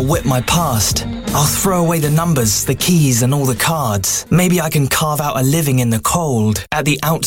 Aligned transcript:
Outwit 0.00 0.24
my 0.24 0.40
past. 0.42 1.06
I'll 1.34 1.44
throw 1.44 1.84
away 1.84 1.98
the 1.98 2.10
numbers, 2.10 2.64
the 2.64 2.74
keys, 2.74 3.22
and 3.22 3.34
all 3.34 3.44
the 3.44 3.54
cards. 3.54 4.26
Maybe 4.30 4.58
I 4.60 4.70
can 4.70 4.88
carve 4.88 5.20
out 5.20 5.38
a 5.38 5.42
living 5.42 5.80
in 5.80 5.90
the 5.90 6.00
cold, 6.00 6.64
at 6.72 6.86
the 6.86 6.98
outskirts 7.02 7.18